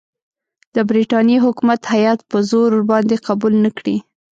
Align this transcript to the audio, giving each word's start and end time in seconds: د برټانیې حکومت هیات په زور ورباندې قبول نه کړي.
د 0.75 0.77
برټانیې 0.89 1.37
حکومت 1.45 1.81
هیات 1.93 2.19
په 2.29 2.37
زور 2.49 2.69
ورباندې 2.73 3.15
قبول 3.27 3.53
نه 3.65 3.69
کړي. 3.77 3.97